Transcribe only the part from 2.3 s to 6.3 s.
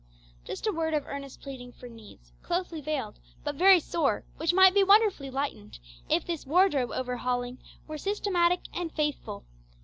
closely veiled, but very sore, which might be wonderfully lightened if